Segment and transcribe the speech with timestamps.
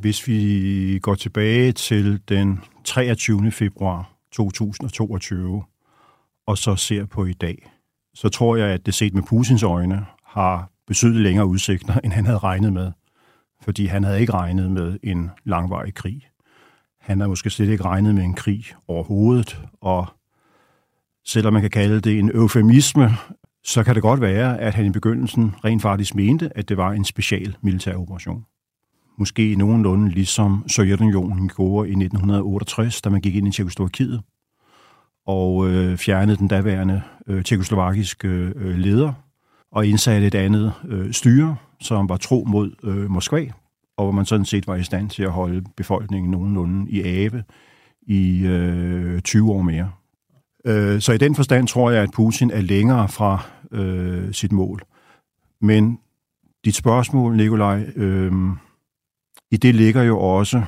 [0.00, 3.50] Hvis vi går tilbage til den 23.
[3.50, 5.62] februar 2022,
[6.46, 7.70] og så ser på i dag,
[8.14, 12.26] så tror jeg, at det set med Putins øjne har betydeligt længere udsigter, end han
[12.26, 12.92] havde regnet med.
[13.62, 16.28] Fordi han havde ikke regnet med en langvarig krig.
[17.00, 20.06] Han havde måske slet ikke regnet med en krig overhovedet, og
[21.26, 23.10] selvom man kan kalde det en eufemisme,
[23.64, 26.92] så kan det godt være, at han i begyndelsen rent faktisk mente, at det var
[26.92, 28.44] en special militær operation.
[29.20, 34.20] Måske nogenlunde ligesom Sovjetunionen gjorde i 1968, da man gik ind i Tjekoslovakiet
[35.26, 39.12] og øh, fjernede den daværende øh, tjekoslovakiske øh, leder
[39.72, 43.46] og indsatte et andet øh, styre, som var tro mod øh, Moskva,
[43.96, 47.44] og hvor man sådan set var i stand til at holde befolkningen nogenlunde i ave
[48.02, 49.90] i øh, 20 år mere.
[50.64, 54.82] Øh, så i den forstand tror jeg, at Putin er længere fra øh, sit mål.
[55.60, 55.98] Men
[56.64, 58.32] dit spørgsmål, Nikolaj, øh,
[59.50, 60.62] i det ligger jo også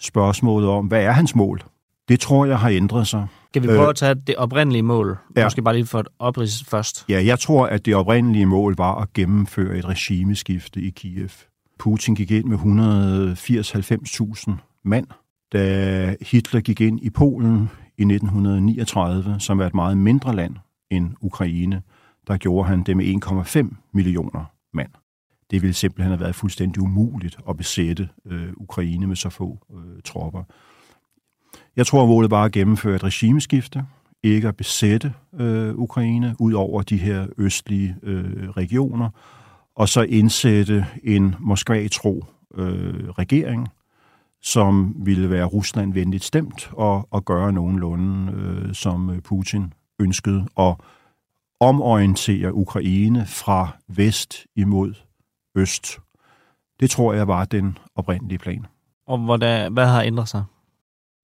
[0.00, 1.62] spørgsmålet om, hvad er hans mål?
[2.08, 3.26] Det tror jeg har ændret sig.
[3.48, 5.18] Skal vi prøve øh, at tage det oprindelige mål?
[5.36, 5.44] Ja.
[5.44, 7.04] Måske bare lige for et oprids først.
[7.08, 11.28] Ja, jeg tror, at det oprindelige mål var at gennemføre et regimeskifte i Kiev.
[11.78, 12.58] Putin gik ind med
[14.48, 14.52] 180-90.000
[14.84, 15.06] mand,
[15.52, 20.56] da Hitler gik ind i Polen i 1939, som er et meget mindre land
[20.90, 21.82] end Ukraine,
[22.26, 24.90] der gjorde han det med 1,5 millioner mand.
[25.54, 30.02] Det ville simpelthen have været fuldstændig umuligt at besætte øh, Ukraine med så få øh,
[30.04, 30.42] tropper.
[31.76, 33.84] Jeg tror, at målet var at gennemføre et regimeskifte,
[34.22, 39.08] ikke at besætte øh, Ukraine ud over de her østlige øh, regioner,
[39.74, 43.68] og så indsætte en Moskva-tro øh, regering,
[44.42, 50.48] som ville være Rusland venligt stemt og, og gøre nogenlunde, øh, som øh, Putin ønskede,
[50.54, 50.78] og
[51.60, 54.94] omorientere Ukraine fra vest imod
[55.54, 55.98] øst.
[56.80, 58.66] Det tror jeg var den oprindelige plan.
[59.06, 60.44] Og hvad, hvad har ændret sig?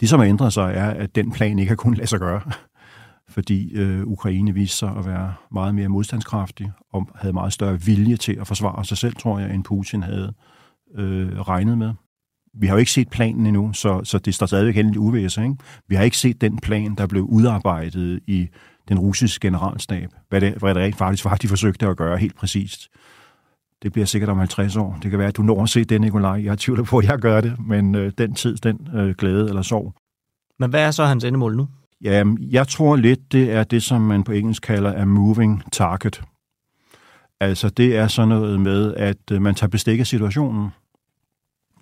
[0.00, 2.40] Det, som har ændret sig, er, at den plan ikke har kunnet lade sig gøre,
[3.34, 8.16] fordi øh, Ukraine viste sig at være meget mere modstandskraftig og havde meget større vilje
[8.16, 10.34] til at forsvare sig selv, tror jeg, end Putin havde
[10.94, 11.92] øh, regnet med.
[12.54, 15.42] Vi har jo ikke set planen endnu, så, så det står stadigvæk hen i uvæse.
[15.42, 15.56] Ikke?
[15.88, 18.48] Vi har ikke set den plan, der blev udarbejdet i
[18.88, 22.36] den russiske generalstab, hvad det, hvad det rent faktisk var, de forsøgte at gøre helt
[22.36, 22.88] præcist.
[23.84, 24.98] Det bliver sikkert om 50 år.
[25.02, 26.44] Det kan være, at du når at se det, Nikolaj.
[26.44, 29.62] Jeg tvivler på, at jeg gør det, men øh, den tid, den øh, glæde eller
[29.62, 29.94] sorg.
[30.58, 31.68] Men hvad er så hans endemål nu?
[32.04, 36.22] Ja, jeg tror lidt, det er det, som man på engelsk kalder a moving target.
[37.40, 40.68] Altså, det er sådan noget med, at øh, man tager bestik af situationen.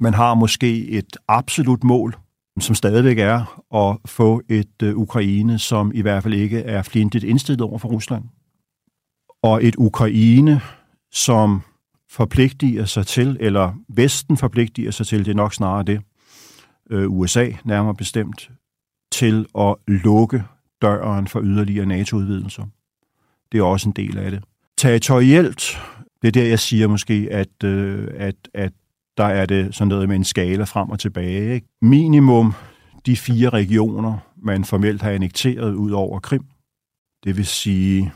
[0.01, 2.17] Man har måske et absolut mål,
[2.61, 7.25] som stadigvæk er at få et uh, Ukraine, som i hvert fald ikke er fjendtligt
[7.25, 8.25] indstillet over for Rusland.
[9.43, 10.61] Og et Ukraine,
[11.13, 11.63] som
[12.13, 16.01] forpligtiger sig til, eller Vesten forpligtiger sig til, det er nok snarere det,
[16.91, 18.51] øh, USA nærmere bestemt,
[19.13, 20.45] til at lukke
[20.83, 22.65] døren for yderligere NATO-udvidelser.
[23.53, 24.45] Det er også en del af det.
[24.77, 25.79] Territorielt,
[26.23, 28.73] det er der, jeg siger måske, at, øh, at, at
[29.17, 31.55] der er det sådan noget med en skala frem og tilbage.
[31.55, 31.67] Ikke?
[31.83, 32.55] Minimum
[33.07, 36.45] de fire regioner, man formelt har annekteret ud over Krim.
[37.25, 38.13] Det vil sige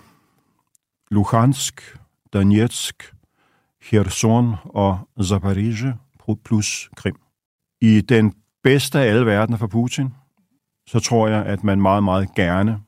[1.10, 1.96] Luhansk,
[2.32, 3.15] Donetsk,
[3.90, 5.94] Kherson og Zaporizhia
[6.44, 7.16] plus Krim.
[7.80, 10.14] I den bedste af alle verdener for Putin,
[10.86, 12.80] så tror jeg, at man meget, meget gerne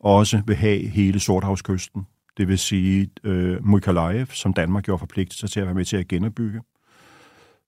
[0.00, 2.06] også vil have hele Sorthavskysten.
[2.36, 5.96] Det vil sige øh, Mykolaiv, som Danmark gjorde forpligtet sig til at være med til
[5.96, 6.60] at genopbygge,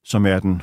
[0.04, 0.62] som er den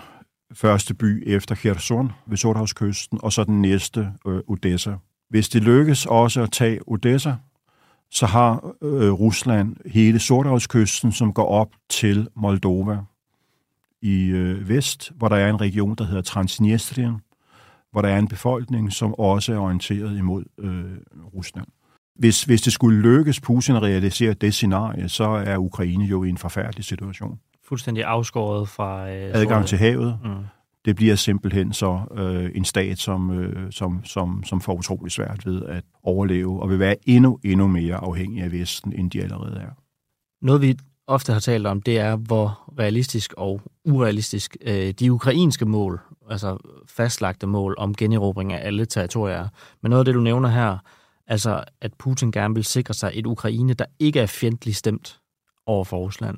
[0.54, 4.96] første by efter Kherson ved Sorthavskysten, og så den næste øh, Odessa.
[5.30, 7.36] Hvis det lykkes også at tage Odessa,
[8.12, 12.98] så har øh, Rusland hele Sorthavskysten, som går op til Moldova
[14.02, 17.16] i øh, vest, hvor der er en region, der hedder Transnistrien,
[17.92, 20.84] hvor der er en befolkning, som også er orienteret imod øh,
[21.36, 21.68] Rusland.
[22.16, 26.30] Hvis, hvis det skulle lykkes Putin at realisere det scenarie, så er Ukraine jo i
[26.30, 27.40] en forfærdelig situation.
[27.68, 29.10] Fuldstændig afskåret fra...
[29.10, 30.20] Øh, Adgang til havet.
[30.24, 35.12] Mm det bliver simpelthen så øh, en stat, som, øh, som, som, som får utrolig
[35.12, 39.24] svært ved at overleve, og vil være endnu, endnu mere afhængig af Vesten, end de
[39.24, 39.72] allerede er.
[40.42, 40.78] Noget vi
[41.08, 46.58] ofte har talt om, det er, hvor realistisk og urealistisk øh, de ukrainske mål, altså
[46.88, 49.48] fastlagte mål om generobring af alle territorier.
[49.82, 50.78] Men noget af det, du nævner her,
[51.28, 55.20] altså at Putin gerne vil sikre sig et Ukraine, der ikke er fjendtligt stemt
[55.66, 56.38] over for Rusland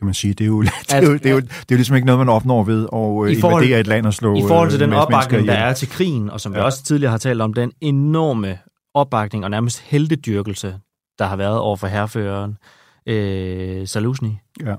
[0.00, 0.34] kan man sige.
[0.34, 2.18] Det er jo, det er jo, det er jo, det er jo ligesom ikke noget,
[2.18, 4.88] man opnår ved at I forhold, invadere et land og slå I forhold til øh,
[4.88, 6.58] den opbakning, der er til krigen, og som ja.
[6.58, 8.58] vi også tidligere har talt om, den enorme
[8.94, 10.78] opbakning og nærmest heldedyrkelse,
[11.18, 12.58] der har været over for herreføreren
[13.06, 14.30] øh, Saluzny,
[14.60, 14.74] ja.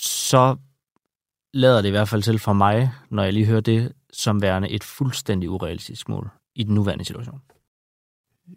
[0.00, 0.56] så
[1.54, 4.70] lader det i hvert fald til for mig, når jeg lige hører det, som værende
[4.70, 7.40] et fuldstændig urealistisk mål i den nuværende situation.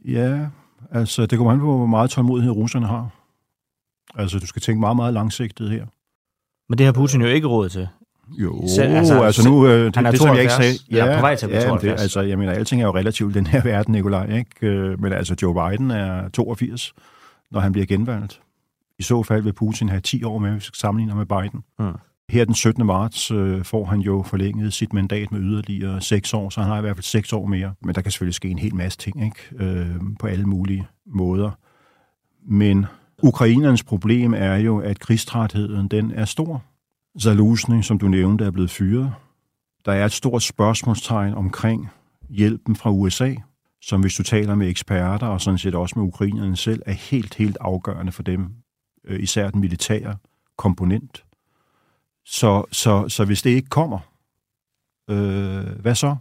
[0.06, 0.48] Ja,
[0.92, 3.23] altså det kommer an på, hvor meget tålmodighed russerne har.
[4.16, 5.86] Altså du skal tænke meget, meget langsigtet her.
[6.70, 7.88] Men det har Putin jo ikke råd til.
[8.32, 10.74] Jo, Selv, altså, altså nu, øh, det, han er det 72, som jeg ikke sagde.
[10.92, 11.98] Ja, ja, på vej til at ja, 72.
[11.98, 14.68] Det, altså, jeg mener, alting er jo relativt den her verden, Nikolaj, ikke?
[14.68, 16.94] Øh, Men altså, Joe Biden er 82,
[17.52, 18.42] når han bliver genvalgt.
[19.00, 21.64] I så fald vil Putin have 10 år med, hvis vi skal sammenligne med Biden.
[21.80, 21.94] Mm.
[22.30, 22.86] Her den 17.
[22.86, 26.78] marts øh, får han jo forlænget sit mandat med yderligere 6 år, så han har
[26.78, 27.74] i hvert fald 6 år mere.
[27.82, 29.66] Men der kan selvfølgelig ske en hel masse ting, ikke?
[29.66, 31.52] Øh, på alle mulige måder.
[32.48, 32.86] Men
[33.22, 36.64] ukrainernes problem er jo, at krigstrætheden den er stor.
[37.22, 39.14] Zaluzny, som du nævnte, er blevet fyret.
[39.86, 41.90] Der er et stort spørgsmålstegn omkring
[42.30, 43.36] hjælpen fra USA,
[43.82, 47.36] som hvis du taler med eksperter, og sådan set også med ukrainerne selv, er helt,
[47.36, 48.50] helt afgørende for dem,
[49.06, 50.18] øh, især den militære
[50.58, 51.26] komponent.
[52.26, 54.00] Så, så, så hvis det ikke kommer,
[55.10, 56.16] øh, hvad så?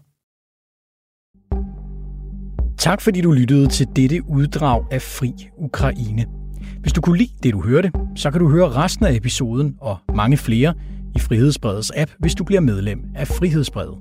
[2.79, 6.42] Tak fordi du lyttede til dette uddrag af Fri Ukraine.
[6.83, 9.97] Hvis du kunne lide det, du hørte, så kan du høre resten af episoden og
[10.15, 10.75] mange flere
[11.17, 13.95] i Frihedsbredets app, hvis du bliver medlem af Frihedsbredet.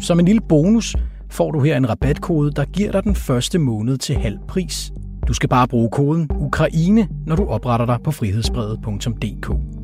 [0.00, 0.96] Som en lille bonus
[1.30, 4.92] får du her en rabatkode, der giver dig den første måned til halv pris.
[5.28, 9.81] Du skal bare bruge koden Ukraine, når du opretter dig på frihedsbredet.dk.